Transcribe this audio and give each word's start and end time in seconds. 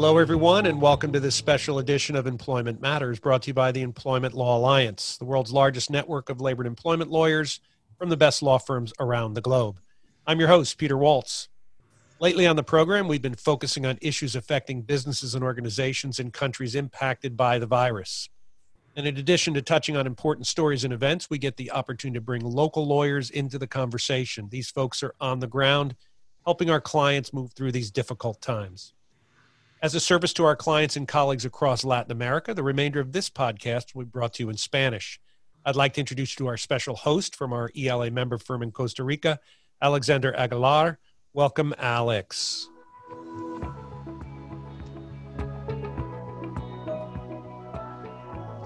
Hello, 0.00 0.16
everyone, 0.16 0.64
and 0.64 0.80
welcome 0.80 1.12
to 1.12 1.20
this 1.20 1.34
special 1.34 1.78
edition 1.78 2.16
of 2.16 2.26
Employment 2.26 2.80
Matters 2.80 3.20
brought 3.20 3.42
to 3.42 3.48
you 3.48 3.52
by 3.52 3.70
the 3.70 3.82
Employment 3.82 4.32
Law 4.32 4.56
Alliance, 4.56 5.18
the 5.18 5.26
world's 5.26 5.52
largest 5.52 5.90
network 5.90 6.30
of 6.30 6.40
labor 6.40 6.62
and 6.62 6.68
employment 6.68 7.10
lawyers 7.10 7.60
from 7.98 8.08
the 8.08 8.16
best 8.16 8.42
law 8.42 8.56
firms 8.56 8.94
around 8.98 9.34
the 9.34 9.42
globe. 9.42 9.78
I'm 10.26 10.40
your 10.40 10.48
host, 10.48 10.78
Peter 10.78 10.96
Waltz. 10.96 11.50
Lately 12.18 12.46
on 12.46 12.56
the 12.56 12.62
program, 12.62 13.08
we've 13.08 13.20
been 13.20 13.34
focusing 13.34 13.84
on 13.84 13.98
issues 14.00 14.34
affecting 14.34 14.80
businesses 14.80 15.34
and 15.34 15.44
organizations 15.44 16.18
in 16.18 16.30
countries 16.30 16.74
impacted 16.74 17.36
by 17.36 17.58
the 17.58 17.66
virus. 17.66 18.30
And 18.96 19.06
in 19.06 19.18
addition 19.18 19.52
to 19.52 19.60
touching 19.60 19.98
on 19.98 20.06
important 20.06 20.46
stories 20.46 20.82
and 20.82 20.94
events, 20.94 21.28
we 21.28 21.36
get 21.36 21.58
the 21.58 21.72
opportunity 21.72 22.16
to 22.16 22.24
bring 22.24 22.42
local 22.42 22.86
lawyers 22.86 23.28
into 23.28 23.58
the 23.58 23.66
conversation. 23.66 24.48
These 24.48 24.70
folks 24.70 25.02
are 25.02 25.14
on 25.20 25.40
the 25.40 25.46
ground 25.46 25.94
helping 26.46 26.70
our 26.70 26.80
clients 26.80 27.34
move 27.34 27.52
through 27.52 27.72
these 27.72 27.90
difficult 27.90 28.40
times. 28.40 28.94
As 29.82 29.94
a 29.94 30.00
service 30.00 30.34
to 30.34 30.44
our 30.44 30.56
clients 30.56 30.96
and 30.96 31.08
colleagues 31.08 31.46
across 31.46 31.84
Latin 31.84 32.12
America, 32.12 32.52
the 32.52 32.62
remainder 32.62 33.00
of 33.00 33.12
this 33.12 33.30
podcast 33.30 33.94
will 33.94 34.04
be 34.04 34.10
brought 34.10 34.34
to 34.34 34.42
you 34.42 34.50
in 34.50 34.58
Spanish. 34.58 35.18
I'd 35.64 35.74
like 35.74 35.94
to 35.94 36.00
introduce 36.00 36.34
you 36.34 36.44
to 36.44 36.48
our 36.48 36.58
special 36.58 36.94
host 36.94 37.34
from 37.34 37.54
our 37.54 37.70
ELA 37.74 38.10
member 38.10 38.36
firm 38.36 38.62
in 38.62 38.72
Costa 38.72 39.02
Rica, 39.02 39.40
Alexander 39.80 40.36
Aguilar. 40.36 40.98
Welcome, 41.32 41.74
Alex. 41.78 42.68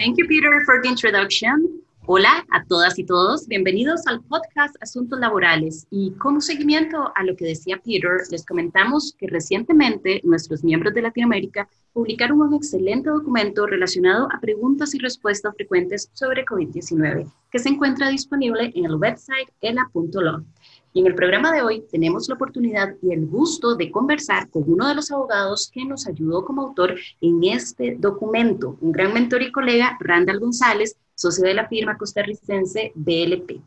Thank 0.00 0.18
you, 0.18 0.26
Peter, 0.26 0.64
for 0.64 0.82
the 0.82 0.88
introduction. 0.88 1.83
Hola 2.06 2.44
a 2.50 2.62
todas 2.66 2.98
y 2.98 3.04
todos, 3.04 3.48
bienvenidos 3.48 4.06
al 4.06 4.20
podcast 4.20 4.76
Asuntos 4.82 5.18
Laborales 5.18 5.86
y 5.90 6.10
como 6.18 6.42
seguimiento 6.42 7.10
a 7.14 7.24
lo 7.24 7.34
que 7.34 7.46
decía 7.46 7.80
Peter, 7.82 8.10
les 8.30 8.44
comentamos 8.44 9.14
que 9.18 9.26
recientemente 9.26 10.20
nuestros 10.22 10.62
miembros 10.62 10.92
de 10.92 11.00
Latinoamérica 11.00 11.66
publicaron 11.94 12.42
un 12.42 12.52
excelente 12.52 13.08
documento 13.08 13.66
relacionado 13.66 14.28
a 14.30 14.38
preguntas 14.38 14.94
y 14.94 14.98
respuestas 14.98 15.54
frecuentes 15.56 16.10
sobre 16.12 16.44
COVID-19 16.44 17.26
que 17.50 17.58
se 17.58 17.70
encuentra 17.70 18.10
disponible 18.10 18.70
en 18.74 18.84
el 18.84 18.96
website 18.96 19.48
ela.law. 19.62 20.44
Y 20.92 21.00
en 21.00 21.06
el 21.06 21.14
programa 21.14 21.52
de 21.52 21.62
hoy 21.62 21.84
tenemos 21.90 22.28
la 22.28 22.34
oportunidad 22.34 22.94
y 23.00 23.12
el 23.12 23.26
gusto 23.26 23.76
de 23.76 23.90
conversar 23.90 24.50
con 24.50 24.64
uno 24.66 24.86
de 24.86 24.94
los 24.94 25.10
abogados 25.10 25.70
que 25.72 25.84
nos 25.86 26.06
ayudó 26.06 26.44
como 26.44 26.62
autor 26.62 26.96
en 27.22 27.44
este 27.44 27.96
documento, 27.98 28.76
un 28.82 28.92
gran 28.92 29.14
mentor 29.14 29.42
y 29.42 29.50
colega, 29.50 29.96
Randall 30.00 30.38
González, 30.38 30.96
socio 31.14 31.44
de 31.44 31.54
la 31.54 31.68
firma 31.68 31.96
costarricense 31.96 32.92
BLP. 32.94 33.60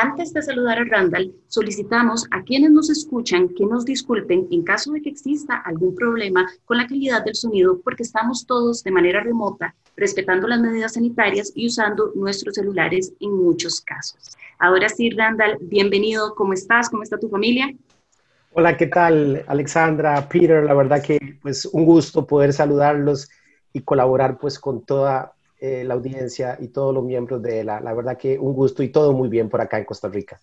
Antes 0.00 0.32
de 0.32 0.42
saludar 0.42 0.78
a 0.78 0.84
Randall, 0.84 1.34
solicitamos 1.48 2.26
a 2.30 2.44
quienes 2.44 2.70
nos 2.70 2.88
escuchan 2.88 3.48
que 3.48 3.66
nos 3.66 3.84
disculpen 3.84 4.46
en 4.52 4.62
caso 4.62 4.92
de 4.92 5.02
que 5.02 5.10
exista 5.10 5.56
algún 5.56 5.96
problema 5.96 6.48
con 6.66 6.76
la 6.76 6.86
calidad 6.86 7.24
del 7.24 7.34
sonido 7.34 7.80
porque 7.82 8.04
estamos 8.04 8.46
todos 8.46 8.84
de 8.84 8.92
manera 8.92 9.24
remota, 9.24 9.74
respetando 9.96 10.46
las 10.46 10.60
medidas 10.60 10.92
sanitarias 10.94 11.50
y 11.56 11.66
usando 11.66 12.12
nuestros 12.14 12.54
celulares 12.54 13.12
en 13.18 13.32
muchos 13.32 13.80
casos. 13.80 14.36
Ahora 14.60 14.88
sí, 14.88 15.10
Randall, 15.10 15.58
bienvenido. 15.62 16.36
¿Cómo 16.36 16.52
estás? 16.52 16.88
¿Cómo 16.90 17.02
está 17.02 17.18
tu 17.18 17.28
familia? 17.28 17.74
Hola, 18.52 18.76
¿qué 18.76 18.86
tal, 18.86 19.44
Alexandra, 19.48 20.28
Peter? 20.28 20.62
La 20.62 20.74
verdad 20.74 21.02
que 21.02 21.38
pues 21.42 21.64
un 21.64 21.84
gusto 21.84 22.24
poder 22.24 22.52
saludarlos 22.52 23.28
y 23.72 23.80
colaborar 23.80 24.38
pues 24.38 24.60
con 24.60 24.84
toda 24.84 25.32
eh, 25.60 25.84
la 25.84 25.94
audiencia 25.94 26.56
y 26.60 26.68
todos 26.68 26.94
los 26.94 27.04
miembros 27.04 27.42
de 27.42 27.64
la. 27.64 27.80
La 27.80 27.94
verdad 27.94 28.16
que 28.16 28.38
un 28.38 28.52
gusto 28.52 28.82
y 28.82 28.90
todo 28.90 29.12
muy 29.12 29.28
bien 29.28 29.48
por 29.48 29.60
acá 29.60 29.78
en 29.78 29.84
Costa 29.84 30.08
Rica. 30.08 30.40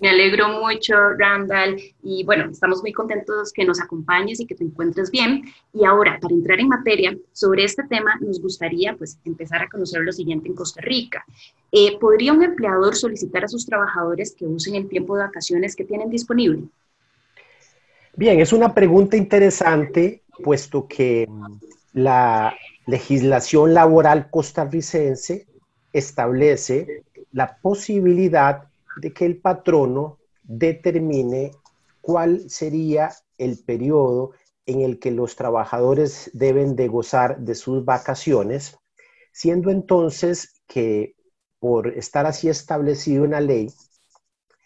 Me 0.00 0.10
alegro 0.10 0.48
mucho, 0.48 0.94
Randall, 1.16 1.80
y 2.02 2.24
bueno, 2.24 2.50
estamos 2.50 2.82
muy 2.82 2.92
contentos 2.92 3.52
que 3.52 3.64
nos 3.64 3.80
acompañes 3.80 4.40
y 4.40 4.46
que 4.46 4.56
te 4.56 4.64
encuentres 4.64 5.10
bien. 5.10 5.44
Y 5.72 5.84
ahora, 5.84 6.18
para 6.20 6.34
entrar 6.34 6.58
en 6.58 6.68
materia 6.68 7.16
sobre 7.32 7.64
este 7.64 7.84
tema, 7.84 8.16
nos 8.20 8.40
gustaría 8.40 8.96
pues 8.96 9.18
empezar 9.24 9.62
a 9.62 9.68
conocer 9.68 10.02
lo 10.02 10.10
siguiente 10.10 10.48
en 10.48 10.54
Costa 10.54 10.80
Rica. 10.80 11.24
Eh, 11.70 11.96
¿Podría 11.98 12.32
un 12.32 12.42
empleador 12.42 12.96
solicitar 12.96 13.44
a 13.44 13.48
sus 13.48 13.66
trabajadores 13.66 14.34
que 14.36 14.46
usen 14.46 14.74
el 14.74 14.88
tiempo 14.88 15.16
de 15.16 15.24
vacaciones 15.24 15.76
que 15.76 15.84
tienen 15.84 16.10
disponible? 16.10 16.64
Bien, 18.16 18.40
es 18.40 18.52
una 18.52 18.74
pregunta 18.74 19.16
interesante, 19.16 20.22
puesto 20.42 20.86
que 20.88 21.28
la 21.92 22.54
legislación 22.86 23.74
laboral 23.74 24.30
costarricense 24.30 25.46
establece 25.92 27.04
la 27.32 27.56
posibilidad 27.58 28.64
de 28.96 29.12
que 29.12 29.24
el 29.24 29.38
patrono 29.38 30.18
determine 30.42 31.52
cuál 32.00 32.50
sería 32.50 33.10
el 33.38 33.58
periodo 33.58 34.32
en 34.66 34.82
el 34.82 34.98
que 34.98 35.10
los 35.10 35.36
trabajadores 35.36 36.30
deben 36.32 36.76
de 36.76 36.88
gozar 36.88 37.38
de 37.38 37.54
sus 37.54 37.84
vacaciones, 37.84 38.78
siendo 39.32 39.70
entonces 39.70 40.62
que 40.66 41.16
por 41.58 41.88
estar 41.88 42.26
así 42.26 42.48
establecido 42.48 43.24
en 43.24 43.32
la 43.32 43.40
ley, 43.40 43.72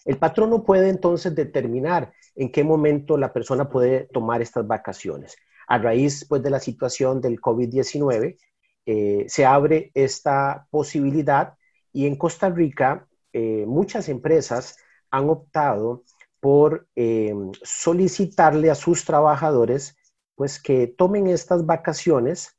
el 0.04 0.18
patrono 0.18 0.64
puede 0.64 0.88
entonces 0.88 1.34
determinar 1.34 2.12
en 2.34 2.50
qué 2.50 2.64
momento 2.64 3.16
la 3.16 3.32
persona 3.32 3.68
puede 3.68 4.08
tomar 4.12 4.42
estas 4.42 4.66
vacaciones 4.66 5.36
a 5.68 5.78
raíz 5.78 6.24
pues, 6.26 6.42
de 6.42 6.50
la 6.50 6.60
situación 6.60 7.20
del 7.20 7.40
COVID-19, 7.40 8.38
eh, 8.86 9.26
se 9.28 9.44
abre 9.44 9.90
esta 9.92 10.66
posibilidad 10.70 11.54
y 11.92 12.06
en 12.06 12.16
Costa 12.16 12.48
Rica 12.48 13.06
eh, 13.34 13.66
muchas 13.66 14.08
empresas 14.08 14.78
han 15.10 15.28
optado 15.28 16.04
por 16.40 16.88
eh, 16.96 17.34
solicitarle 17.62 18.70
a 18.70 18.74
sus 18.74 19.04
trabajadores 19.04 19.94
pues 20.34 20.60
que 20.60 20.86
tomen 20.86 21.26
estas 21.26 21.66
vacaciones. 21.66 22.54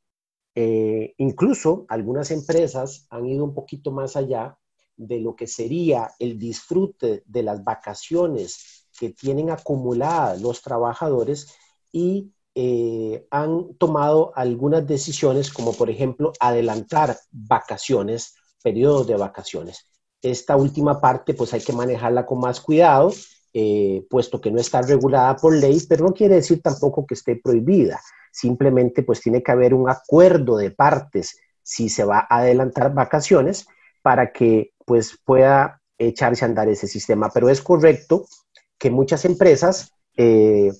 incluso 1.16 1.86
algunas 1.88 2.30
empresas 2.30 3.06
han 3.08 3.24
ido 3.26 3.44
un 3.44 3.54
poquito 3.54 3.90
más 3.92 4.16
allá 4.16 4.58
de 4.96 5.18
lo 5.20 5.34
que 5.34 5.46
sería 5.46 6.10
el 6.18 6.38
disfrute 6.38 7.22
de 7.24 7.42
las 7.42 7.64
vacaciones 7.64 8.86
que 8.98 9.10
tienen 9.10 9.50
acumuladas 9.50 10.42
los 10.42 10.60
trabajadores 10.60 11.46
y 11.92 12.32
eh, 12.54 13.26
han 13.30 13.74
tomado 13.74 14.32
algunas 14.34 14.86
decisiones, 14.86 15.52
como 15.52 15.72
por 15.72 15.90
ejemplo 15.90 16.32
adelantar 16.40 17.16
vacaciones, 17.30 18.34
periodos 18.62 19.06
de 19.06 19.16
vacaciones. 19.16 19.86
Esta 20.22 20.56
última 20.56 21.00
parte, 21.00 21.34
pues 21.34 21.54
hay 21.54 21.60
que 21.60 21.72
manejarla 21.72 22.26
con 22.26 22.40
más 22.40 22.60
cuidado, 22.60 23.12
eh, 23.54 24.04
puesto 24.10 24.40
que 24.40 24.50
no 24.50 24.60
está 24.60 24.82
regulada 24.82 25.36
por 25.36 25.54
ley, 25.54 25.80
pero 25.88 26.04
no 26.04 26.12
quiere 26.12 26.36
decir 26.36 26.60
tampoco 26.60 27.06
que 27.06 27.14
esté 27.14 27.36
prohibida. 27.36 28.00
Simplemente, 28.32 29.02
pues 29.02 29.20
tiene 29.20 29.42
que 29.42 29.52
haber 29.52 29.74
un 29.74 29.88
acuerdo 29.88 30.56
de 30.56 30.70
partes 30.70 31.38
si 31.62 31.88
se 31.88 32.04
va 32.04 32.26
a 32.28 32.38
adelantar 32.38 32.92
vacaciones 32.92 33.66
para 34.02 34.32
que 34.32 34.72
pues 34.84 35.18
pueda 35.24 35.80
echarse 35.98 36.44
a 36.44 36.48
andar 36.48 36.68
ese 36.68 36.86
sistema. 36.86 37.30
Pero 37.32 37.48
es 37.48 37.60
correcto 37.60 38.26
que 38.78 38.90
muchas 38.90 39.24
empresas 39.24 39.92
eh, 40.16 40.72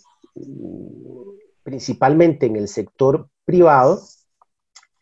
principalmente 1.63 2.47
en 2.47 2.57
el 2.57 2.69
sector 2.69 3.29
privado, 3.45 4.03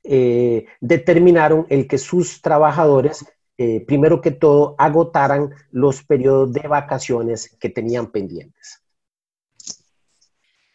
eh, 0.05 0.67
determinaron 0.81 1.67
el 1.69 1.87
que 1.87 1.99
sus 1.99 2.41
trabajadores, 2.41 3.25
eh, 3.59 3.85
primero 3.87 4.21
que 4.21 4.31
todo, 4.31 4.75
agotaran 4.79 5.51
los 5.71 6.03
periodos 6.03 6.53
de 6.53 6.67
vacaciones 6.67 7.57
que 7.61 7.69
tenían 7.69 8.11
pendientes. 8.11 8.83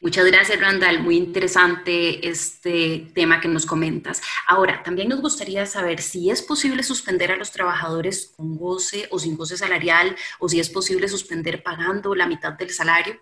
Muchas 0.04 0.26
gracias, 0.26 0.60
Randall. 0.60 1.02
Muy 1.02 1.16
interesante 1.16 2.28
este 2.28 3.08
tema 3.16 3.40
que 3.40 3.48
nos 3.48 3.66
comentas. 3.66 4.22
Ahora, 4.50 4.84
también 4.84 5.08
nos 5.08 5.22
gustaría 5.22 5.66
saber 5.66 6.02
si 6.02 6.30
es 6.30 6.42
posible 6.42 6.84
suspender 6.84 7.32
a 7.32 7.38
los 7.38 7.52
trabajadores 7.52 8.34
con 8.36 8.58
goce 8.58 9.08
o 9.12 9.18
sin 9.18 9.38
goce 9.38 9.56
salarial, 9.56 10.14
o 10.40 10.50
si 10.50 10.60
es 10.60 10.70
posible 10.70 11.08
suspender 11.08 11.64
pagando 11.64 12.16
la 12.16 12.28
mitad 12.28 12.52
del 12.52 12.72
salario. 12.72 13.18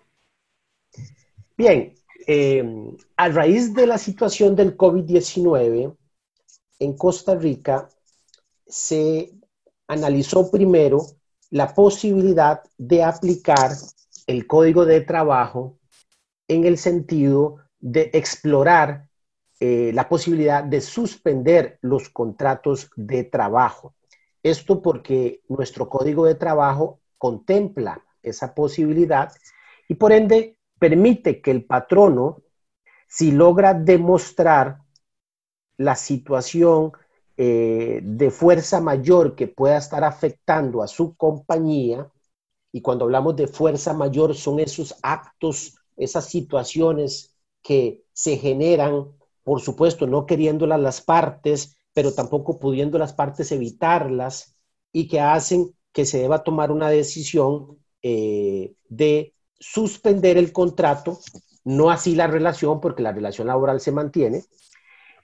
Bien, 1.56 1.94
eh, 2.26 2.64
a 3.16 3.28
raíz 3.28 3.74
de 3.74 3.86
la 3.86 3.98
situación 3.98 4.56
del 4.56 4.76
COVID-19, 4.76 5.96
en 6.78 6.96
Costa 6.96 7.34
Rica 7.34 7.88
se 8.66 9.32
analizó 9.86 10.50
primero 10.50 11.06
la 11.50 11.74
posibilidad 11.74 12.62
de 12.78 13.04
aplicar 13.04 13.72
el 14.26 14.46
código 14.46 14.84
de 14.86 15.02
trabajo 15.02 15.78
en 16.48 16.64
el 16.64 16.78
sentido 16.78 17.58
de 17.78 18.10
explorar 18.14 19.08
eh, 19.60 19.92
la 19.94 20.08
posibilidad 20.08 20.64
de 20.64 20.80
suspender 20.80 21.78
los 21.82 22.08
contratos 22.08 22.90
de 22.96 23.24
trabajo. 23.24 23.94
Esto 24.42 24.82
porque 24.82 25.42
nuestro 25.48 25.88
código 25.88 26.24
de 26.26 26.34
trabajo 26.34 27.00
contempla 27.18 28.02
esa 28.22 28.54
posibilidad 28.54 29.32
y 29.88 29.94
por 29.94 30.12
ende 30.12 30.56
permite 30.82 31.40
que 31.40 31.52
el 31.52 31.64
patrono, 31.64 32.42
si 33.06 33.30
logra 33.30 33.72
demostrar 33.72 34.78
la 35.76 35.94
situación 35.94 36.90
eh, 37.36 38.00
de 38.02 38.32
fuerza 38.32 38.80
mayor 38.80 39.36
que 39.36 39.46
pueda 39.46 39.76
estar 39.76 40.02
afectando 40.02 40.82
a 40.82 40.88
su 40.88 41.14
compañía, 41.16 42.10
y 42.72 42.80
cuando 42.82 43.04
hablamos 43.04 43.36
de 43.36 43.46
fuerza 43.46 43.92
mayor 43.92 44.34
son 44.34 44.58
esos 44.58 44.96
actos, 45.04 45.76
esas 45.96 46.24
situaciones 46.28 47.32
que 47.62 48.02
se 48.12 48.36
generan, 48.36 49.06
por 49.44 49.60
supuesto, 49.60 50.08
no 50.08 50.26
queriéndolas 50.26 50.80
las 50.80 51.00
partes, 51.00 51.76
pero 51.94 52.12
tampoco 52.12 52.58
pudiendo 52.58 52.98
las 52.98 53.12
partes 53.12 53.52
evitarlas 53.52 54.56
y 54.92 55.06
que 55.06 55.20
hacen 55.20 55.76
que 55.92 56.06
se 56.06 56.18
deba 56.18 56.42
tomar 56.42 56.72
una 56.72 56.88
decisión 56.90 57.78
eh, 58.02 58.74
de 58.88 59.32
suspender 59.62 60.36
el 60.36 60.52
contrato, 60.52 61.20
no 61.64 61.90
así 61.90 62.16
la 62.16 62.26
relación, 62.26 62.80
porque 62.80 63.02
la 63.02 63.12
relación 63.12 63.46
laboral 63.46 63.80
se 63.80 63.92
mantiene, 63.92 64.44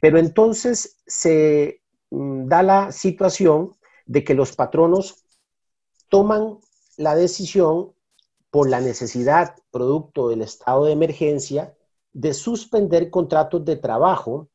pero 0.01 0.19
entonces 0.19 0.97
se 1.07 1.83
mm, 2.11 2.47
da 2.47 2.63
la 2.63 2.93
situación 2.93 3.77
de 4.07 4.23
que 4.23 4.35
los 4.35 4.55
patronos 4.55 5.25
toman 6.09 6.59
la 6.97 7.17
decisión 7.17 7.93
por 8.51 8.71
la 8.71 8.81
necesidad, 8.81 9.57
producto 9.73 10.29
del 10.29 10.43
estado 10.43 10.85
de 10.85 10.93
emergencia, 10.93 11.77
de 12.13 12.33
suspender 12.33 13.11
contratos 13.11 13.65
de 13.65 13.77
trabajo, 13.77 14.49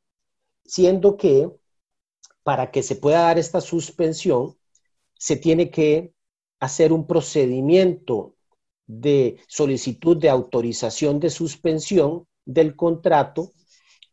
siendo 0.65 1.17
que 1.17 1.51
para 2.43 2.71
que 2.71 2.83
se 2.83 2.95
pueda 2.95 3.21
dar 3.21 3.37
esta 3.37 3.59
suspensión, 3.59 4.57
se 5.13 5.35
tiene 5.35 5.69
que 5.69 6.13
hacer 6.59 6.93
un 6.93 7.05
procedimiento 7.05 8.32
de 8.85 9.37
solicitud 9.47 10.17
de 10.17 10.29
autorización 10.29 11.19
de 11.19 11.29
suspensión 11.29 12.27
del 12.45 12.75
contrato 12.75 13.51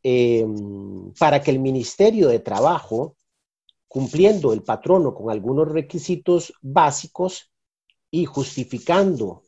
em, 0.03 1.13
para 1.19 1.43
que 1.43 1.51
el 1.51 1.59
Ministerio 1.59 2.29
de 2.29 2.39
Trabajo, 2.39 3.17
cumpliendo 3.89 4.53
el 4.53 4.63
patrono 4.63 5.15
con 5.15 5.31
algunos 5.31 5.69
requisitos 5.69 6.53
básicos 6.63 7.51
y 8.11 8.25
justificando 8.25 9.43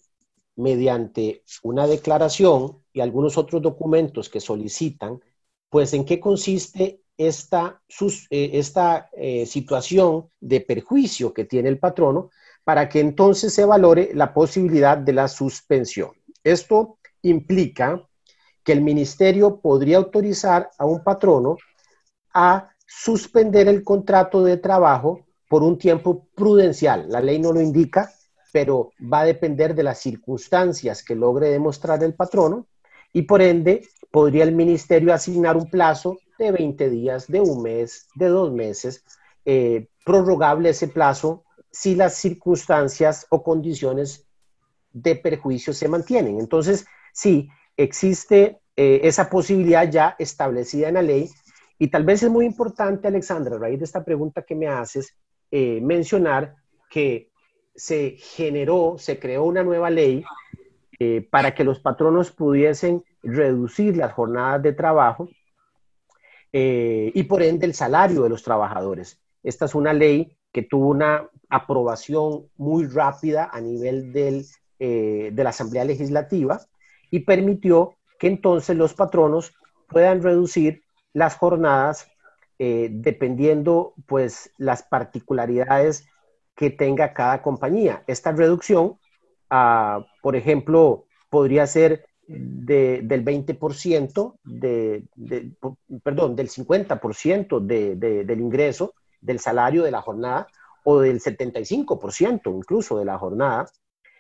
mediante 0.56 1.44
una 1.62 1.86
declaración 1.86 2.82
y 2.92 3.00
algunos 3.00 3.38
otros 3.38 3.62
documentos 3.62 4.28
que 4.28 4.40
solicitan, 4.40 5.20
pues 5.70 5.94
en 5.94 6.04
qué 6.04 6.20
consiste 6.20 7.02
esta, 7.16 7.82
eh, 8.30 8.50
esta 8.54 9.08
eh, 9.12 9.46
situación 9.46 10.28
de 10.40 10.60
perjuicio 10.60 11.32
que 11.32 11.44
tiene 11.44 11.68
el 11.68 11.78
patrono 11.78 12.30
para 12.64 12.88
que 12.88 13.00
entonces 13.00 13.52
se 13.52 13.64
valore 13.64 14.10
la 14.14 14.32
posibilidad 14.32 14.96
de 14.96 15.12
la 15.12 15.28
suspensión. 15.28 16.10
Esto 16.44 16.98
implica 17.22 18.00
que 18.64 18.72
el 18.72 18.80
ministerio 18.80 19.60
podría 19.60 19.96
autorizar 19.96 20.70
a 20.78 20.86
un 20.86 21.02
patrono 21.02 21.56
a 22.34 22.70
suspender 22.86 23.68
el 23.68 23.82
contrato 23.82 24.42
de 24.44 24.56
trabajo 24.56 25.26
por 25.48 25.62
un 25.62 25.78
tiempo 25.78 26.28
prudencial. 26.34 27.06
La 27.08 27.20
ley 27.20 27.38
no 27.38 27.52
lo 27.52 27.60
indica, 27.60 28.10
pero 28.52 28.90
va 29.12 29.20
a 29.20 29.24
depender 29.24 29.74
de 29.74 29.82
las 29.82 29.98
circunstancias 29.98 31.02
que 31.02 31.14
logre 31.14 31.48
demostrar 31.48 32.02
el 32.04 32.14
patrono 32.14 32.66
y 33.12 33.22
por 33.22 33.42
ende 33.42 33.86
podría 34.10 34.44
el 34.44 34.54
ministerio 34.54 35.12
asignar 35.12 35.56
un 35.56 35.68
plazo 35.68 36.18
de 36.38 36.52
20 36.52 36.90
días, 36.90 37.26
de 37.26 37.40
un 37.40 37.62
mes, 37.62 38.08
de 38.14 38.28
dos 38.28 38.52
meses, 38.52 39.04
eh, 39.44 39.88
prorrogable 40.04 40.70
ese 40.70 40.88
plazo 40.88 41.44
si 41.72 41.94
las 41.94 42.14
circunstancias 42.14 43.26
o 43.30 43.42
condiciones 43.42 44.28
de 44.92 45.16
perjuicio 45.16 45.72
se 45.72 45.88
mantienen. 45.88 46.38
Entonces, 46.38 46.86
sí, 47.12 47.48
existe 47.76 48.60
eh, 48.76 49.00
esa 49.04 49.30
posibilidad 49.30 49.90
ya 49.90 50.14
establecida 50.18 50.88
en 50.88 50.94
la 50.94 51.02
ley 51.02 51.30
y 51.78 51.88
tal 51.88 52.04
vez 52.04 52.22
es 52.22 52.30
muy 52.30 52.44
importante, 52.44 53.08
Alexandra, 53.08 53.56
a 53.56 53.58
raíz 53.58 53.78
de 53.78 53.86
esta 53.86 54.04
pregunta 54.04 54.42
que 54.42 54.54
me 54.54 54.68
haces, 54.68 55.16
eh, 55.50 55.80
mencionar 55.80 56.54
que 56.90 57.30
se 57.74 58.16
generó, 58.18 58.96
se 58.98 59.18
creó 59.18 59.44
una 59.44 59.64
nueva 59.64 59.88
ley 59.88 60.22
eh, 60.98 61.26
para 61.30 61.54
que 61.54 61.64
los 61.64 61.80
patronos 61.80 62.30
pudiesen 62.30 63.02
reducir 63.22 63.96
las 63.96 64.12
jornadas 64.12 64.62
de 64.62 64.74
trabajo 64.74 65.28
y 66.54 67.22
por 67.22 67.42
ende 67.42 67.64
el 67.64 67.72
salario 67.72 68.24
de 68.24 68.28
los 68.28 68.42
trabajadores. 68.42 69.18
Esta 69.42 69.64
es 69.64 69.74
una 69.74 69.94
ley 69.94 70.36
que 70.52 70.62
tuvo 70.62 70.90
una 70.90 71.26
aprobación 71.52 72.46
muy 72.56 72.86
rápida 72.86 73.50
a 73.52 73.60
nivel 73.60 74.10
eh, 74.78 75.30
de 75.32 75.44
la 75.44 75.50
Asamblea 75.50 75.84
Legislativa 75.84 76.62
y 77.10 77.20
permitió 77.20 77.94
que 78.18 78.28
entonces 78.28 78.74
los 78.74 78.94
patronos 78.94 79.52
puedan 79.86 80.22
reducir 80.22 80.82
las 81.12 81.36
jornadas 81.36 82.08
eh, 82.58 82.88
dependiendo 82.90 83.92
pues 84.06 84.50
las 84.56 84.82
particularidades 84.82 86.06
que 86.56 86.70
tenga 86.70 87.12
cada 87.12 87.42
compañía. 87.42 88.02
Esta 88.06 88.32
reducción, 88.32 88.98
ah, 89.50 90.06
por 90.22 90.36
ejemplo, 90.36 91.04
podría 91.28 91.66
ser 91.66 92.06
del 92.26 93.24
20%, 93.24 94.38
de, 94.42 95.04
perdón, 96.02 96.34
del 96.34 96.48
50% 96.48 97.60
del 97.60 98.40
ingreso 98.40 98.94
del 99.20 99.38
salario 99.38 99.82
de 99.82 99.90
la 99.90 100.00
jornada 100.00 100.46
o 100.84 101.00
del 101.00 101.20
75% 101.20 102.54
incluso 102.54 102.98
de 102.98 103.04
la 103.04 103.18
jornada, 103.18 103.66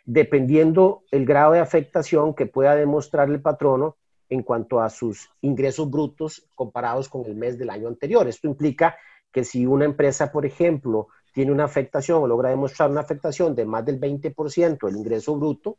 dependiendo 0.04 1.04
el 1.10 1.24
grado 1.26 1.52
de 1.52 1.60
afectación 1.60 2.34
que 2.34 2.46
pueda 2.46 2.74
demostrar 2.74 3.28
el 3.28 3.40
patrono 3.40 3.96
en 4.28 4.42
cuanto 4.42 4.80
a 4.80 4.88
sus 4.88 5.28
ingresos 5.42 5.90
brutos 5.90 6.48
comparados 6.54 7.08
con 7.08 7.24
el 7.26 7.36
mes 7.36 7.58
del 7.58 7.70
año 7.70 7.88
anterior. 7.88 8.26
Esto 8.26 8.46
implica 8.46 8.96
que 9.30 9.44
si 9.44 9.66
una 9.66 9.84
empresa, 9.84 10.32
por 10.32 10.46
ejemplo, 10.46 11.08
tiene 11.32 11.52
una 11.52 11.64
afectación 11.64 12.22
o 12.22 12.26
logra 12.26 12.50
demostrar 12.50 12.90
una 12.90 13.00
afectación 13.00 13.54
de 13.54 13.64
más 13.64 13.84
del 13.84 14.00
20% 14.00 14.86
del 14.86 14.96
ingreso 14.96 15.36
bruto, 15.36 15.78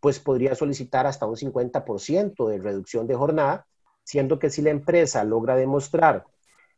pues 0.00 0.18
podría 0.18 0.54
solicitar 0.54 1.06
hasta 1.06 1.26
un 1.26 1.36
50% 1.36 2.48
de 2.48 2.58
reducción 2.58 3.06
de 3.06 3.14
jornada, 3.14 3.66
siendo 4.04 4.38
que 4.38 4.50
si 4.50 4.60
la 4.60 4.70
empresa 4.70 5.22
logra 5.24 5.56
demostrar 5.56 6.24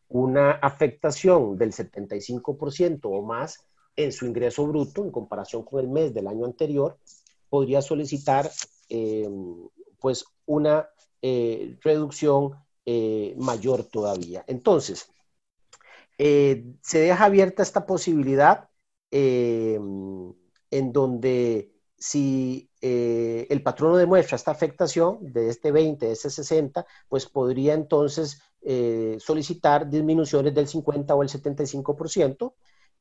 una 0.09 0.53
afectación 0.53 1.57
del 1.57 1.73
75% 1.73 3.01
o 3.05 3.23
más 3.23 3.65
en 3.97 4.13
su 4.13 4.27
ingreso 4.27 4.67
bruto 4.67 5.05
en 5.05 5.11
comparación 5.11 5.65
con 5.65 5.81
el 5.81 5.89
mes 5.89 6.13
del 6.15 6.27
año 6.27 6.45
anterior, 6.45 6.99
podría 7.49 7.83
solicitar 7.83 8.51
eh, 8.89 9.29
pues 10.01 10.25
una 10.47 10.89
eh, 11.23 11.79
reducción 11.83 12.55
eh, 12.85 13.35
mayor 13.39 13.85
todavía. 13.85 14.45
Entonces, 14.47 15.09
se 16.17 16.99
deja 16.99 17.25
abierta 17.25 17.63
esta 17.63 17.87
posibilidad 17.87 18.69
en 19.11 20.37
donde 20.71 21.73
si 21.97 22.71
el 22.81 23.63
patrono 23.63 23.97
demuestra 23.97 24.37
esta 24.37 24.53
afectación 24.53 25.19
de 25.33 25.49
este 25.49 25.73
20, 25.73 26.07
de 26.07 26.13
este 26.13 26.31
60, 26.31 26.87
pues 27.09 27.27
podría 27.27 27.75
entonces 27.75 28.41
eh, 28.65 29.17
solicitar 29.21 29.89
disminuciones 29.89 30.55
del 30.55 30.67
50 30.67 31.15
o 31.15 31.23
el 31.23 31.29
75%. 31.29 32.55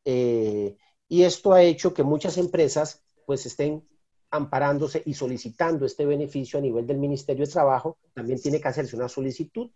Eh, 0.05 0.77
y 1.08 1.24
esto 1.24 1.53
ha 1.53 1.63
hecho 1.63 1.93
que 1.93 2.03
muchas 2.03 2.38
empresas 2.38 3.03
pues 3.25 3.46
estén 3.46 3.88
amparándose 4.29 5.03
y 5.05 5.13
solicitando 5.13 5.86
este 5.86 6.05
beneficio 6.05 6.60
a 6.60 6.62
nivel 6.62 6.86
del 6.86 6.98
Ministerio 6.98 7.46
de 7.46 7.51
Trabajo. 7.51 7.98
También 8.13 8.41
tiene 8.41 8.60
que 8.60 8.67
hacerse 8.67 8.96
una 8.96 9.08
solicitud 9.10 9.70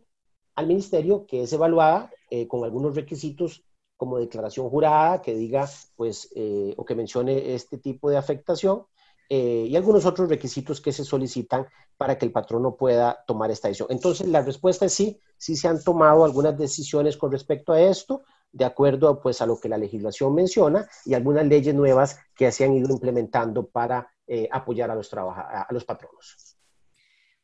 al 0.56 0.68
Ministerio 0.68 1.26
que 1.26 1.44
es 1.44 1.54
evaluada 1.54 2.12
eh, 2.30 2.48
con 2.48 2.64
algunos 2.64 2.96
requisitos 2.96 3.64
como 3.96 4.18
declaración 4.18 4.70
jurada 4.70 5.22
que 5.22 5.34
diga 5.34 5.68
pues 5.96 6.30
o 6.76 6.86
que 6.86 6.94
mencione 6.94 7.56
este 7.56 7.80
tipo 7.80 8.12
de 8.12 8.18
afectación 8.18 8.86
eh, 9.30 9.68
y 9.70 9.76
algunos 9.76 10.06
otros 10.06 10.30
requisitos 10.30 10.80
que 10.80 10.94
se 10.94 11.04
solicitan 11.04 11.68
para 11.98 12.18
que 12.18 12.26
el 12.26 12.32
patrono 12.32 12.76
pueda 12.76 13.24
tomar 13.28 13.52
esta 13.52 13.68
decisión. 13.68 13.90
Entonces, 13.92 14.28
la 14.28 14.42
respuesta 14.42 14.86
es 14.86 14.94
sí, 14.94 15.20
sí 15.38 15.56
se 15.56 15.68
han 15.68 15.84
tomado 15.84 16.26
algunas 16.26 16.58
decisiones 16.58 17.18
con 17.18 17.32
respecto 17.32 17.74
a 17.74 17.82
esto, 17.82 18.24
de 18.52 18.66
acuerdo 18.66 19.20
pues, 19.22 19.42
a 19.42 19.46
lo 19.46 19.60
que 19.60 19.70
la 19.70 19.78
legislación 19.78 20.34
menciona 20.34 20.88
y 21.06 21.14
algunas 21.14 21.46
leyes 21.46 21.76
nuevas 21.76 22.20
que 22.36 22.52
se 22.52 22.66
han 22.66 22.74
ido 22.74 22.92
implementando 22.92 23.68
para 23.68 24.12
eh, 24.26 24.50
apoyar 24.52 24.92
a 24.92 24.96
los, 24.96 25.14
a 25.14 25.68
los 25.70 25.86
patronos. 25.86 26.57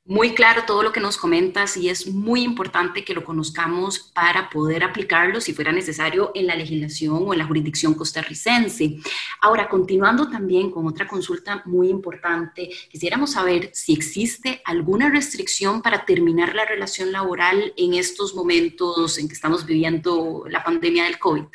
Muy 0.05 0.35
claro 0.35 0.63
todo 0.67 0.83
lo 0.83 0.91
que 0.91 0.99
nos 0.99 1.15
comentas 1.15 1.77
y 1.77 1.87
es 1.87 2.07
muy 2.07 2.43
importante 2.43 3.05
que 3.05 3.13
lo 3.13 3.23
conozcamos 3.23 4.11
para 4.13 4.49
poder 4.49 4.83
aplicarlo 4.83 5.39
si 5.39 5.53
fuera 5.53 5.71
necesario 5.71 6.33
en 6.35 6.47
la 6.47 6.57
legislación 6.57 7.23
o 7.25 7.31
en 7.31 7.39
la 7.39 7.45
jurisdicción 7.45 7.93
costarricense. 7.93 8.97
Ahora, 9.39 9.69
continuando 9.69 10.29
también 10.29 10.71
con 10.71 10.85
otra 10.87 11.07
consulta 11.07 11.63
muy 11.63 11.87
importante, 11.87 12.69
quisiéramos 12.91 13.31
saber 13.31 13.69
si 13.71 13.93
existe 13.93 14.61
alguna 14.65 15.09
restricción 15.09 15.81
para 15.81 16.03
terminar 16.03 16.53
la 16.53 16.65
relación 16.65 17.13
laboral 17.13 17.73
en 17.77 17.93
estos 17.93 18.35
momentos 18.35 19.17
en 19.17 19.29
que 19.29 19.35
estamos 19.35 19.65
viviendo 19.65 20.43
la 20.49 20.65
pandemia 20.65 21.05
del 21.05 21.17
COVID. 21.17 21.45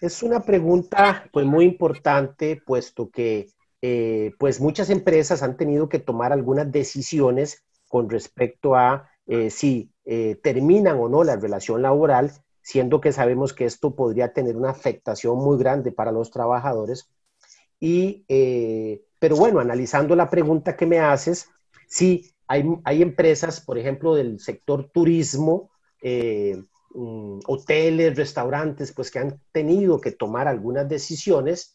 Es 0.00 0.24
una 0.24 0.40
pregunta 0.40 1.28
pues 1.30 1.46
muy 1.46 1.66
importante, 1.66 2.60
puesto 2.66 3.08
que 3.08 3.46
eh, 3.80 4.32
pues 4.38 4.60
muchas 4.60 4.90
empresas 4.90 5.42
han 5.42 5.56
tenido 5.56 5.88
que 5.88 6.00
tomar 6.00 6.32
algunas 6.32 6.70
decisiones 6.70 7.64
con 7.86 8.10
respecto 8.10 8.74
a 8.74 9.08
eh, 9.26 9.50
si 9.50 9.92
eh, 10.04 10.36
terminan 10.42 10.98
o 10.98 11.08
no 11.08 11.22
la 11.22 11.36
relación 11.36 11.82
laboral, 11.82 12.32
siendo 12.60 13.00
que 13.00 13.12
sabemos 13.12 13.52
que 13.52 13.66
esto 13.66 13.94
podría 13.94 14.32
tener 14.32 14.56
una 14.56 14.70
afectación 14.70 15.38
muy 15.38 15.58
grande 15.58 15.92
para 15.92 16.12
los 16.12 16.30
trabajadores. 16.30 17.08
Y, 17.80 18.24
pero 19.20 19.36
bueno, 19.36 19.60
analizando 19.60 20.16
la 20.16 20.28
pregunta 20.28 20.76
que 20.76 20.84
me 20.84 20.98
haces, 20.98 21.48
sí 21.86 22.32
hay, 22.48 22.64
hay, 22.82 23.02
empresas, 23.02 23.60
por 23.60 23.78
ejemplo, 23.78 24.16
del 24.16 24.40
sector 24.40 24.90
turismo, 24.92 25.70
mm, 26.02 27.38
hoteles, 27.46 28.16
restaurantes, 28.16 28.92
pues 28.92 29.12
que 29.12 29.20
han 29.20 29.40
tenido 29.52 30.00
que 30.00 30.10
tomar 30.10 30.48
algunas 30.48 30.88
decisiones 30.88 31.74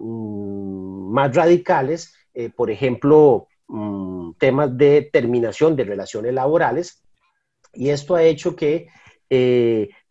mm, 0.00 1.12
más 1.12 1.34
radicales, 1.34 2.14
por 2.56 2.70
ejemplo, 2.70 3.48
mm, 3.68 4.32
temas 4.38 4.76
de 4.76 5.10
terminación 5.12 5.76
de 5.76 5.84
relaciones 5.84 6.34
laborales, 6.34 7.02
y 7.72 7.90
esto 7.90 8.14
ha 8.16 8.22
hecho 8.22 8.56
que 8.56 8.88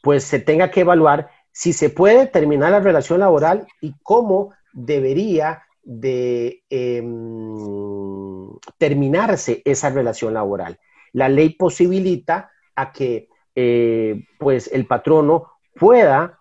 pues 0.02 0.24
se 0.24 0.40
tenga 0.40 0.72
que 0.72 0.80
evaluar 0.82 1.30
si 1.52 1.74
se 1.74 1.90
puede 1.90 2.28
terminar 2.28 2.72
la 2.72 2.80
relación 2.80 3.20
laboral 3.20 3.68
y 3.82 3.94
cómo 4.02 4.54
debería 4.72 5.64
de 5.84 6.64
em, 6.70 8.50
terminarse 8.78 9.62
esa 9.66 9.90
relación 9.90 10.34
laboral. 10.34 10.80
La 11.14 11.30
ley 11.30 11.50
posibilita 11.50 12.52
a 12.76 12.92
que 12.92 13.28
eh, 13.56 14.24
pues 14.38 14.70
el 14.72 14.86
patrono 14.86 15.48
pueda 15.76 16.40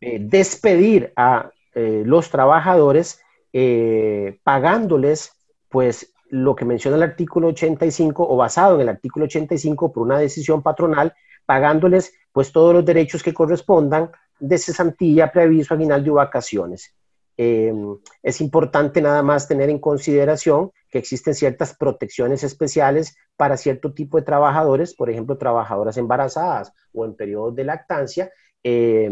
eh, 0.00 0.18
despedir 0.20 1.12
a 1.16 1.50
eh, 1.78 2.02
los 2.04 2.30
trabajadores 2.30 3.20
pagándoles 4.44 5.32
pues 5.68 6.12
lo 6.30 6.54
que 6.54 6.64
menciona 6.64 6.96
el 6.96 7.02
artículo 7.02 7.48
85 7.48 8.26
o 8.28 8.36
basado 8.36 8.76
en 8.76 8.82
el 8.82 8.88
artículo 8.88 9.24
85 9.24 9.92
por 9.92 10.02
una 10.02 10.18
decisión 10.18 10.62
patronal, 10.62 11.14
pagándoles 11.46 12.12
pues 12.32 12.52
todos 12.52 12.74
los 12.74 12.84
derechos 12.84 13.22
que 13.22 13.34
correspondan 13.34 14.10
de 14.38 14.58
cesantía, 14.58 15.32
preaviso, 15.32 15.74
aguinaldo 15.74 16.10
y 16.10 16.14
vacaciones. 16.14 16.94
Eh, 17.36 17.72
es 18.22 18.40
importante 18.40 19.00
nada 19.00 19.22
más 19.22 19.46
tener 19.46 19.70
en 19.70 19.78
consideración 19.78 20.72
que 20.90 20.98
existen 20.98 21.34
ciertas 21.34 21.74
protecciones 21.76 22.42
especiales 22.42 23.16
para 23.36 23.56
cierto 23.56 23.94
tipo 23.94 24.18
de 24.18 24.24
trabajadores, 24.24 24.94
por 24.94 25.08
ejemplo, 25.08 25.38
trabajadoras 25.38 25.96
embarazadas 25.96 26.72
o 26.92 27.04
en 27.04 27.14
periodos 27.14 27.54
de 27.54 27.64
lactancia, 27.64 28.30
eh, 28.64 29.10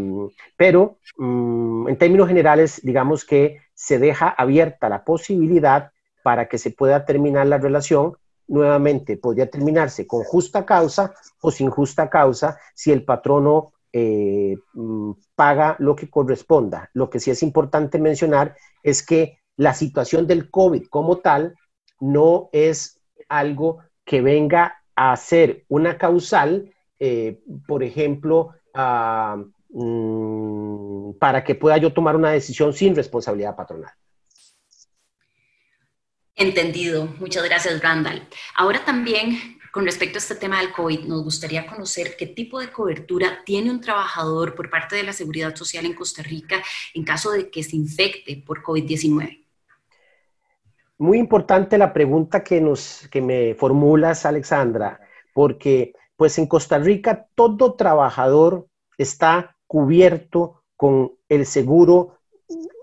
pero 0.56 0.98
mm, 1.16 1.88
en 1.88 1.98
términos 1.98 2.28
generales, 2.28 2.80
digamos 2.82 3.24
que 3.24 3.60
se 3.74 3.98
deja 3.98 4.28
abierta 4.28 4.88
la 4.88 5.04
posibilidad 5.04 5.90
para 6.22 6.48
que 6.48 6.58
se 6.58 6.70
pueda 6.70 7.04
terminar 7.04 7.46
la 7.46 7.58
relación. 7.58 8.16
Nuevamente, 8.48 9.16
podría 9.16 9.50
terminarse 9.50 10.06
con 10.06 10.22
justa 10.24 10.64
causa 10.64 11.14
o 11.40 11.50
sin 11.50 11.70
justa 11.70 12.08
causa 12.08 12.58
si 12.74 12.92
el 12.92 13.04
patrono 13.04 13.72
eh, 13.92 14.56
mm, 14.74 15.12
paga 15.34 15.76
lo 15.78 15.96
que 15.96 16.10
corresponda. 16.10 16.90
Lo 16.94 17.10
que 17.10 17.20
sí 17.20 17.30
es 17.30 17.42
importante 17.42 17.98
mencionar 17.98 18.56
es 18.82 19.04
que 19.04 19.38
la 19.56 19.74
situación 19.74 20.26
del 20.26 20.50
COVID 20.50 20.86
como 20.88 21.18
tal 21.18 21.54
no 22.00 22.48
es 22.52 23.00
algo 23.28 23.78
que 24.04 24.20
venga 24.20 24.82
a 24.94 25.16
ser 25.16 25.64
una 25.68 25.98
causal, 25.98 26.72
eh, 26.98 27.40
por 27.66 27.82
ejemplo, 27.82 28.54
mm, 29.68 31.12
para 31.18 31.42
que 31.45 31.54
pueda 31.54 31.76
yo 31.78 31.92
tomar 31.92 32.16
una 32.16 32.30
decisión 32.30 32.73
sin 32.73 32.95
responsabilidad 32.95 33.56
patronal. 33.56 33.92
Entendido. 36.35 37.06
Muchas 37.18 37.45
gracias, 37.45 37.83
Randall. 37.83 38.28
Ahora 38.56 38.85
también 38.85 39.56
con 39.76 39.85
respecto 39.85 40.16
a 40.16 40.21
este 40.21 40.37
tema 40.37 40.61
del 40.61 40.73
COVID, 40.73 41.00
nos 41.00 41.23
gustaría 41.23 41.66
conocer 41.66 42.16
qué 42.16 42.26
tipo 42.26 42.59
de 42.59 42.73
cobertura 42.73 43.42
tiene 43.45 43.71
un 43.71 43.83
trabajador 43.83 44.54
por 44.54 44.71
parte 44.71 44.97
de 44.97 45.02
la 45.02 45.12
Seguridad 45.12 45.54
Social 45.54 45.85
en 45.85 45.92
Costa 45.92 46.23
Rica 46.23 46.62
en 46.95 47.04
caso 47.04 47.30
de 47.33 47.50
que 47.50 47.62
se 47.62 47.76
infecte 47.76 48.42
por 48.47 48.62
COVID-19. 48.62 49.45
Muy 50.97 51.18
importante 51.18 51.76
la 51.76 51.92
pregunta 51.92 52.42
que, 52.42 52.59
nos, 52.59 53.06
que 53.11 53.21
me 53.21 53.54
formulas, 53.54 54.25
Alexandra, 54.25 54.99
porque 55.35 55.92
pues 56.16 56.38
en 56.38 56.46
Costa 56.46 56.78
Rica 56.78 57.28
todo 57.35 57.75
trabajador 57.75 58.66
está 58.99 59.56
cubierto 59.66 60.62
con 60.76 61.12
el 61.28 61.46
seguro 61.46 62.18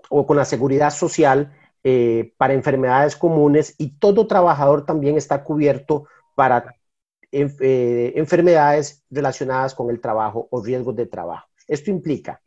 o 0.08 0.26
con 0.26 0.36
la 0.36 0.44
seguridad 0.44 0.90
social 0.90 1.52
eh, 1.82 2.32
para 2.36 2.54
enfermedades 2.54 3.16
comunes 3.16 3.74
y 3.78 3.98
todo 3.98 4.26
trabajador 4.26 4.86
también 4.86 5.16
está 5.16 5.44
cubierto 5.44 6.06
para 6.34 6.74
eh, 7.32 8.12
enfermedades 8.16 9.02
relacionadas 9.10 9.74
con 9.74 9.90
el 9.90 10.00
trabajo 10.00 10.48
o 10.50 10.62
riesgos 10.62 10.94
de 10.96 11.06
trabajo. 11.06 11.48
Esto 11.66 11.90
implica 11.90 12.40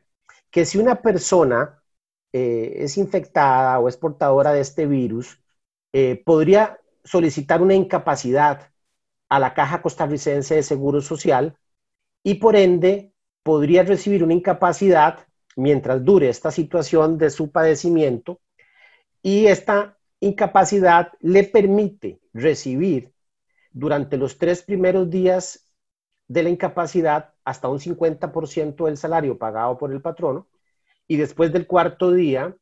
que 0.49 0.65
si 0.65 0.77
una 0.77 1.01
persona 1.01 1.81
eh, 2.31 2.73
es 2.77 2.97
infectada 2.97 3.79
o 3.79 3.87
es 3.87 3.97
portadora 3.97 4.53
de 4.53 4.61
este 4.61 4.85
virus, 4.85 5.39
podría 6.25 6.79
solicitar 7.03 7.59
una 7.59 7.73
incapacidad 7.73 8.69
a 9.29 9.39
la 9.39 9.53
Caja 9.53 9.81
Costarricense 9.81 10.55
de 10.55 10.63
Seguro 10.63 11.01
Social 11.01 11.57
y 12.23 12.35
por 12.35 12.55
ende 12.55 13.13
podría 13.43 13.83
recibir 13.83 14.23
una 14.23 14.33
incapacidad 14.33 15.27
mientras 15.55 16.03
dure 16.03 16.29
esta 16.29 16.51
situación 16.51 17.17
de 17.17 17.29
su 17.29 17.51
padecimiento 17.51 18.39
y 19.21 19.47
esta 19.47 19.97
incapacidad 20.19 21.11
le 21.19 21.43
permite 21.43 22.19
recibir 22.33 23.13
durante 23.71 24.17
los 24.17 24.37
tres 24.37 24.63
primeros 24.63 25.09
días 25.09 25.71
de 26.27 26.43
la 26.43 26.49
incapacidad 26.49 27.33
hasta 27.45 27.69
un 27.69 27.79
50% 27.79 28.85
del 28.85 28.97
salario 28.97 29.37
pagado 29.37 29.77
por 29.77 29.91
el 29.91 30.01
patrono 30.01 30.47
y 31.07 31.17
después 31.17 31.53
del 31.53 31.67
cuarto 31.67 32.11
día 32.11 32.55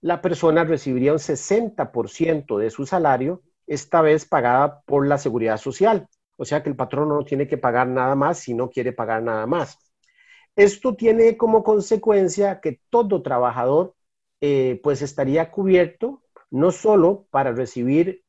la 0.00 0.22
persona 0.22 0.64
recibiría 0.64 1.12
un 1.12 1.18
60% 1.18 2.58
de 2.58 2.70
su 2.70 2.86
salario, 2.86 3.42
esta 3.70 4.02
vez 4.02 4.26
pagada 4.26 4.82
por 4.82 5.06
la 5.06 5.16
seguridad 5.16 5.56
social. 5.56 6.08
O 6.36 6.44
sea 6.44 6.60
que 6.62 6.68
el 6.68 6.76
patrono 6.76 7.14
no 7.14 7.24
tiene 7.24 7.46
que 7.46 7.56
pagar 7.56 7.86
nada 7.86 8.16
más 8.16 8.40
si 8.40 8.52
no 8.52 8.68
quiere 8.68 8.92
pagar 8.92 9.22
nada 9.22 9.46
más. 9.46 9.78
Esto 10.56 10.96
tiene 10.96 11.36
como 11.36 11.62
consecuencia 11.62 12.60
que 12.60 12.80
todo 12.90 13.22
trabajador 13.22 13.94
eh, 14.40 14.80
pues 14.82 15.02
estaría 15.02 15.52
cubierto 15.52 16.24
no 16.50 16.72
solo 16.72 17.26
para 17.30 17.52
recibir 17.52 18.24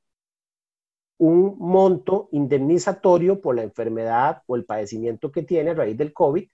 un 1.17 1.57
monto 1.57 2.29
indemnizatorio 2.31 3.41
por 3.41 3.55
la 3.55 3.63
enfermedad 3.63 4.43
o 4.45 4.55
el 4.55 4.65
padecimiento 4.65 5.31
que 5.31 5.41
tiene 5.41 5.71
a 5.71 5.73
raíz 5.73 5.97
del 5.97 6.13
COVID, 6.13 6.47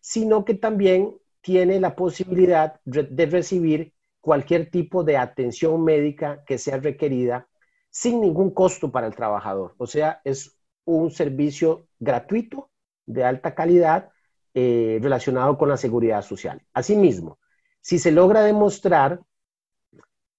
sino 0.00 0.42
que 0.46 0.54
también 0.54 1.14
tiene 1.42 1.80
la 1.80 1.94
posibilidad 1.94 2.80
de 2.84 3.26
recibir 3.26 3.92
cualquier 4.22 4.70
tipo 4.70 5.04
de 5.04 5.18
atención 5.18 5.84
médica 5.84 6.42
que 6.46 6.56
sea 6.56 6.78
requerida 6.78 7.46
sin 7.90 8.20
ningún 8.20 8.50
costo 8.50 8.90
para 8.90 9.06
el 9.06 9.14
trabajador. 9.14 9.74
O 9.78 9.86
sea, 9.86 10.20
es 10.24 10.58
un 10.84 11.10
servicio 11.10 11.88
gratuito 11.98 12.70
de 13.06 13.24
alta 13.24 13.54
calidad 13.54 14.10
eh, 14.54 14.98
relacionado 15.02 15.58
con 15.58 15.68
la 15.68 15.76
seguridad 15.76 16.22
social. 16.22 16.62
Asimismo, 16.72 17.38
si 17.80 17.98
se 17.98 18.12
logra 18.12 18.42
demostrar 18.42 19.20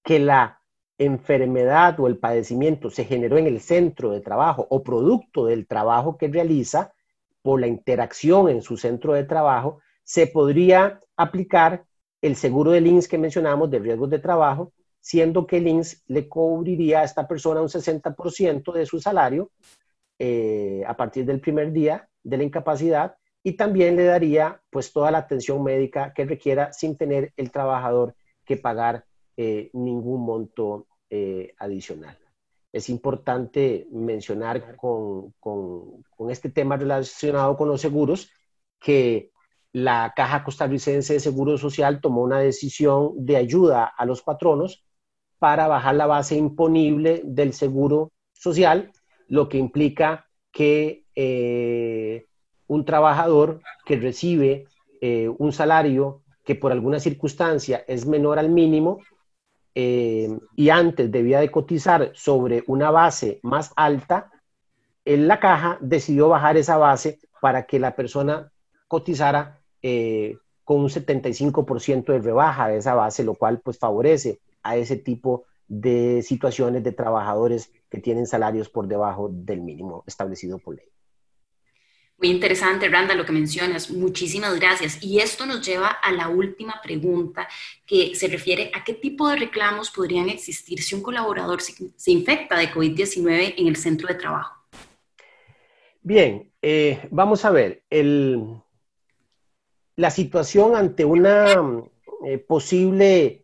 que 0.04 0.20
la 0.20 0.62
enfermedad 0.98 2.00
o 2.00 2.08
el 2.08 2.18
padecimiento 2.18 2.90
se 2.90 3.06
generó 3.06 3.38
en 3.38 3.48
el 3.48 3.62
centro 3.62 4.12
de 4.12 4.22
trabajo 4.22 4.66
o 4.70 4.84
producto 4.84 5.46
del 5.46 5.68
trabajo 5.68 6.18
que 6.18 6.28
realiza 6.28 6.94
por 7.42 7.62
la 7.62 7.68
interacción 7.68 8.50
en 8.50 8.62
su 8.62 8.78
centro 8.78 9.14
de 9.14 9.24
trabajo, 9.24 9.80
se 10.04 10.28
podría 10.28 11.00
aplicar 11.16 11.86
el 12.22 12.36
seguro 12.36 12.72
del 12.72 12.88
INS 12.88 13.08
que 13.08 13.18
mencionamos 13.18 13.70
de 13.70 13.80
riesgos 13.80 14.10
de 14.10 14.20
trabajo, 14.20 14.74
siendo 15.08 15.48
que 15.48 15.56
el 15.56 15.68
INS 15.70 16.04
le 16.08 16.28
cubriría 16.28 17.00
a 17.00 17.06
esta 17.06 17.26
persona 17.30 17.62
un 17.62 17.70
60% 17.70 18.74
de 18.74 18.86
su 18.86 19.00
salario 19.00 19.52
eh, 20.20 20.84
a 20.86 20.98
partir 20.98 21.24
del 21.24 21.40
primer 21.40 21.72
día 21.72 22.10
de 22.24 22.36
la 22.36 22.44
incapacidad 22.44 23.16
y 23.42 23.54
también 23.54 23.96
le 23.96 24.04
daría 24.04 24.62
pues 24.70 24.92
toda 24.92 25.10
la 25.10 25.20
atención 25.20 25.64
médica 25.64 26.12
que 26.14 26.26
requiera 26.26 26.74
sin 26.74 26.98
tener 26.98 27.32
el 27.38 27.52
trabajador 27.52 28.16
que 28.44 28.58
pagar 28.58 29.06
eh, 29.38 29.70
ningún 29.72 30.26
monto 30.26 30.88
eh, 31.10 31.54
adicional. 31.58 32.18
Es 32.74 32.90
importante 32.90 33.88
mencionar 33.90 34.76
con, 34.76 35.32
con, 35.40 36.04
este 36.30 36.50
tema 36.50 36.76
relacionado 36.76 37.56
con 37.56 37.70
los 37.70 37.80
seguros 37.80 38.30
que 38.78 39.32
la 39.72 40.12
Caja 40.14 40.44
Costarricense 40.44 41.14
de 41.14 41.20
Seguro 41.22 41.58
Social 41.58 42.02
tomó 42.02 42.24
una 42.24 42.40
decisión 42.40 43.14
de 43.16 43.38
ayuda 43.38 43.86
a 43.86 44.06
los 44.06 44.22
patronos 44.22 44.84
para 45.40 45.68
bajar 45.68 45.96
la 45.96 46.06
base 46.06 46.36
imponible 46.36 47.22
del 47.24 47.54
seguro 47.54 48.12
social, 48.34 48.92
lo 49.28 49.50
que 49.50 49.58
implica 49.58 50.28
que 50.52 51.04
eh, 51.16 52.26
un 52.68 52.86
trabajador 52.86 53.62
que 53.86 53.98
recibe 53.98 54.68
un 55.38 55.54
salario 55.54 56.24
que 56.44 56.56
por 56.56 56.72
alguna 56.72 57.00
circunstancia 57.00 57.84
es 57.88 58.08
menor 58.08 58.40
al 58.40 58.50
mínimo, 58.50 59.00
eh, 59.80 60.36
y 60.56 60.70
antes 60.72 61.12
debía 61.12 61.40
de 61.40 61.52
cotizar 61.52 62.10
sobre 62.16 62.64
una 62.66 62.90
base 62.90 63.40
más 63.44 63.72
alta, 63.76 64.32
en 65.06 65.28
la 65.28 65.40
caja 65.40 65.78
decidió 65.82 66.30
bajar 66.30 66.58
esa 66.58 66.78
base 66.78 67.20
para 67.42 67.68
que 67.68 67.78
la 67.78 67.96
persona 67.96 68.52
cotizara 68.88 69.60
eh, 69.84 70.36
con 70.64 70.80
un 70.80 70.90
75% 70.90 72.06
de 72.12 72.18
rebaja 72.18 72.70
de 72.70 72.78
esa 72.78 72.96
base, 72.96 73.24
lo 73.24 73.36
cual 73.36 73.60
pues 73.60 73.78
favorece 73.78 74.40
a 74.68 74.78
ese 74.78 74.98
tipo 74.98 75.46
de 75.68 76.22
situaciones 76.24 76.84
de 76.84 76.92
trabajadores 76.92 77.72
que 77.90 78.00
tienen 78.00 78.28
salarios 78.28 78.70
por 78.70 78.88
debajo 78.88 79.30
del 79.32 79.62
mínimo 79.62 80.04
establecido 80.08 80.60
por 80.60 80.76
ley. 80.76 80.86
Muy 82.20 82.30
interesante, 82.30 82.90
Randa, 82.90 83.14
lo 83.14 83.26
que 83.26 83.32
mencionas. 83.32 83.92
Muchísimas 83.92 84.60
gracias. 84.60 85.04
Y 85.04 85.20
esto 85.20 85.46
nos 85.46 85.66
lleva 85.66 85.88
a 85.88 86.12
la 86.12 86.30
última 86.30 86.82
pregunta 86.82 87.48
que 87.86 88.16
se 88.16 88.28
refiere 88.28 88.72
a 88.74 88.84
qué 88.84 88.94
tipo 88.94 89.30
de 89.30 89.36
reclamos 89.36 89.92
podrían 89.92 90.28
existir 90.30 90.82
si 90.82 90.96
un 90.96 91.04
colaborador 91.04 91.62
se, 91.62 92.12
infecta 92.12 92.58
de 92.58 92.72
COVID-19 92.72 93.54
en 93.58 93.68
el 93.68 93.76
centro 93.76 94.08
de 94.08 94.16
trabajo. 94.16 94.56
Bien, 96.02 96.52
eh, 96.62 97.08
vamos 97.12 97.46
a 97.46 97.52
ver. 97.52 97.84
la 99.96 100.10
situación 100.10 100.76
ante 100.76 101.06
una 101.06 101.46
eh, 102.26 102.40
posible 102.40 103.44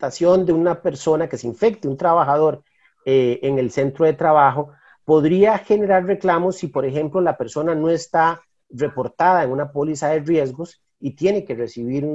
de 0.00 0.52
una 0.52 0.80
persona 0.82 1.28
que 1.28 1.36
se 1.36 1.46
infecte, 1.46 1.88
un 1.88 1.96
trabajador 1.96 2.62
eh, 3.04 3.38
en 3.42 3.58
el 3.58 3.70
centro 3.70 4.06
de 4.06 4.14
trabajo, 4.14 4.72
podría 5.04 5.58
generar 5.58 6.04
reclamos 6.04 6.56
si, 6.56 6.68
por 6.68 6.84
ejemplo, 6.84 7.20
la 7.20 7.36
persona 7.36 7.74
no 7.74 7.90
está 7.90 8.40
reportada 8.70 9.44
en 9.44 9.50
una 9.50 9.72
póliza 9.72 10.08
de 10.08 10.20
riesgos 10.20 10.82
y 11.00 11.16
tiene 11.16 11.44
que 11.44 11.54
recibir 11.54 12.06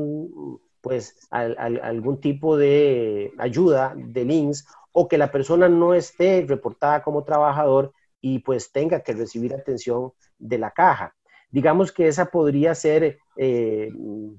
pues, 0.82 1.28
algún 1.30 2.20
tipo 2.20 2.58
de 2.58 3.32
ayuda 3.38 3.94
del 3.96 4.32
INS 4.32 4.66
o 4.92 5.08
que 5.08 5.18
la 5.18 5.32
persona 5.32 5.68
no 5.68 5.94
esté 5.94 6.46
reportada 6.48 7.04
como 7.04 7.24
trabajador 7.24 7.92
y 8.22 8.40
pues 8.40 8.72
tenga 8.72 9.02
que 9.02 9.14
recibir 9.14 9.54
atención 9.54 10.12
de 10.38 10.58
la 10.58 10.72
caja. 10.72 11.15
Digamos 11.56 11.94
que 11.94 12.10
esa 12.10 12.26
podría 12.26 12.76
ser 12.76 13.18
eh, 13.38 13.90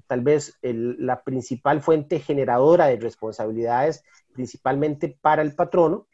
tal 0.05 0.21
vez 0.21 0.55
la 0.61 1.23
principal 1.23 1.81
fuente 1.81 2.19
generadora 2.19 2.85
de 2.85 2.97
responsabilidades, 2.97 4.03
principalmente 4.33 5.17
para 5.19 5.41
el 5.41 5.55
patrono, 5.55 6.05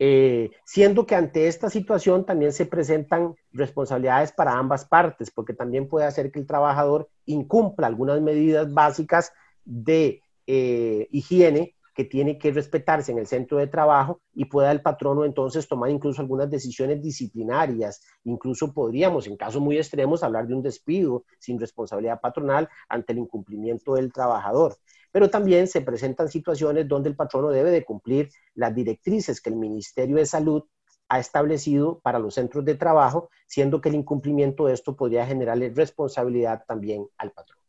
eh, 0.00 0.50
siendo 0.64 1.06
que 1.06 1.14
ante 1.14 1.46
esta 1.46 1.70
situación 1.70 2.26
también 2.26 2.52
se 2.52 2.66
presentan 2.66 3.36
responsabilidades 3.52 4.32
para 4.32 4.58
ambas 4.58 4.84
partes, 4.84 5.30
porque 5.30 5.54
también 5.54 5.88
puede 5.88 6.06
hacer 6.06 6.32
que 6.32 6.40
el 6.40 6.46
trabajador 6.48 7.08
incumpla 7.24 7.86
algunas 7.86 8.20
medidas 8.20 8.74
básicas 8.74 9.32
de 9.64 10.22
eh, 10.48 11.06
higiene 11.12 11.76
que 11.94 12.04
tiene 12.04 12.38
que 12.38 12.52
respetarse 12.52 13.12
en 13.12 13.18
el 13.18 13.26
centro 13.26 13.58
de 13.58 13.66
trabajo 13.66 14.20
y 14.34 14.46
pueda 14.46 14.72
el 14.72 14.82
patrono 14.82 15.24
entonces 15.24 15.68
tomar 15.68 15.90
incluso 15.90 16.22
algunas 16.22 16.50
decisiones 16.50 17.02
disciplinarias. 17.02 18.02
Incluso 18.24 18.72
podríamos, 18.72 19.26
en 19.26 19.36
casos 19.36 19.60
muy 19.60 19.76
extremos, 19.76 20.22
hablar 20.22 20.46
de 20.46 20.54
un 20.54 20.62
despido 20.62 21.24
sin 21.38 21.58
responsabilidad 21.60 22.20
patronal 22.20 22.68
ante 22.88 23.12
el 23.12 23.18
incumplimiento 23.18 23.94
del 23.94 24.12
trabajador 24.12 24.76
pero 25.12 25.28
también 25.28 25.68
se 25.68 25.82
presentan 25.82 26.30
situaciones 26.30 26.88
donde 26.88 27.10
el 27.10 27.16
patrono 27.16 27.50
debe 27.50 27.70
de 27.70 27.84
cumplir 27.84 28.30
las 28.54 28.74
directrices 28.74 29.40
que 29.40 29.50
el 29.50 29.56
Ministerio 29.56 30.16
de 30.16 30.24
Salud 30.24 30.64
ha 31.08 31.18
establecido 31.20 32.00
para 32.00 32.18
los 32.18 32.34
centros 32.34 32.64
de 32.64 32.74
trabajo, 32.74 33.28
siendo 33.46 33.82
que 33.82 33.90
el 33.90 33.96
incumplimiento 33.96 34.66
de 34.66 34.72
esto 34.72 34.96
podría 34.96 35.26
generarle 35.26 35.70
responsabilidad 35.74 36.64
también 36.66 37.06
al 37.18 37.32
patrón. 37.32 37.61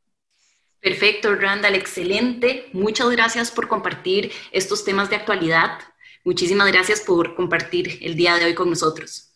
Perfecto, 0.83 1.33
Randall, 1.33 1.75
excelente. 1.75 2.65
Muchas 2.73 3.09
gracias 3.09 3.49
por 3.51 3.69
compartir 3.69 4.33
estos 4.51 4.83
temas 4.83 5.09
de 5.09 5.15
actualidad. 5.15 5.79
Muchísimas 6.25 6.69
gracias 6.69 6.99
por 6.99 7.35
compartir 7.35 7.99
el 8.01 8.17
día 8.17 8.35
de 8.35 8.43
hoy 8.43 8.53
con 8.53 8.69
nosotros. 8.69 9.31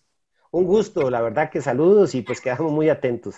Un 0.51 0.65
gusto, 0.65 1.09
la 1.09 1.21
verdad 1.21 1.49
que 1.49 1.61
saludos 1.61 2.15
y 2.15 2.21
pues 2.21 2.41
quedamos 2.41 2.73
muy 2.73 2.89
atentos. 2.89 3.35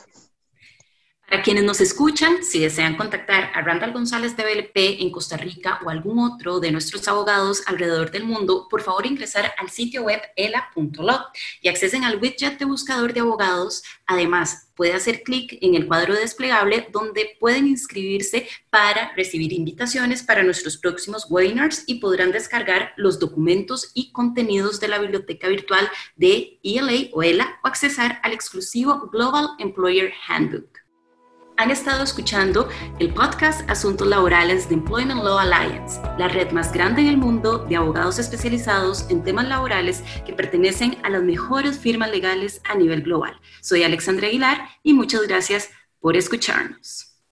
Para 1.30 1.44
quienes 1.44 1.64
nos 1.64 1.80
escuchan, 1.80 2.44
si 2.44 2.60
desean 2.60 2.96
contactar 2.96 3.52
a 3.54 3.62
Randall 3.62 3.94
González 3.94 4.36
de 4.36 4.44
BLP 4.44 5.00
en 5.00 5.12
Costa 5.12 5.38
Rica 5.38 5.80
o 5.86 5.92
algún 5.92 6.18
otro 6.18 6.60
de 6.60 6.72
nuestros 6.72 7.08
abogados 7.08 7.62
alrededor 7.68 8.10
del 8.10 8.24
mundo, 8.24 8.66
por 8.68 8.82
favor 8.82 9.06
ingresar 9.06 9.54
al 9.60 9.70
sitio 9.70 10.02
web 10.02 10.20
ela.law 10.36 11.20
y 11.62 11.68
accesen 11.68 12.04
al 12.04 12.20
widget 12.20 12.58
de 12.58 12.66
buscador 12.66 13.14
de 13.14 13.20
abogados. 13.20 13.84
Además, 14.08 14.72
puede 14.74 14.94
hacer 14.94 15.22
clic 15.22 15.60
en 15.62 15.76
el 15.76 15.86
cuadro 15.86 16.16
desplegable 16.16 16.88
donde 16.92 17.38
pueden 17.40 17.68
inscribirse 17.68 18.48
para 18.72 19.14
recibir 19.14 19.54
invitaciones 19.54 20.24
para 20.24 20.42
nuestros 20.42 20.78
próximos 20.78 21.28
webinars 21.30 21.84
y 21.86 22.00
podrán 22.00 22.32
descargar 22.32 22.94
los 22.98 23.20
documentos 23.20 23.92
y 23.94 24.12
contenidos 24.14 24.80
de 24.80 24.88
la 24.88 24.98
biblioteca 24.98 25.48
virtual 25.48 25.88
de 26.16 26.60
ELA 26.64 27.10
o 27.14 27.22
ELA 27.22 27.60
o 27.64 27.68
accesar 27.68 28.20
al 28.24 28.34
exclusivo 28.34 29.12
Global 29.12 29.50
Employer 29.60 30.12
Handbook 30.28 30.79
han 31.60 31.72
estado 31.72 32.06
escuchando 32.06 32.70
el 33.00 33.14
podcast 33.14 33.70
Asuntos 33.70 34.08
Laborales 34.08 34.70
de 34.70 34.76
Employment 34.76 35.22
Law 35.22 35.40
Alliance, 35.40 36.00
la 36.18 36.30
red 36.30 36.52
más 36.52 36.72
grande 36.72 37.02
en 37.02 37.08
el 37.08 37.18
mundo 37.18 37.66
de 37.66 37.76
abogados 37.76 38.18
especializados 38.18 39.06
en 39.10 39.26
temas 39.26 39.46
laborales 39.46 40.02
que 40.26 40.32
pertenecen 40.32 40.98
a 41.04 41.10
las 41.10 41.22
mejores 41.22 41.78
firmas 41.78 42.12
legales 42.12 42.62
a 42.64 42.76
nivel 42.76 43.02
global. 43.02 43.38
Soy 43.60 43.84
Alexandra 43.84 44.28
Aguilar 44.28 44.70
y 44.84 44.94
muchas 44.94 45.24
gracias 45.28 45.70
por 46.00 46.16
escucharnos. 46.16 47.09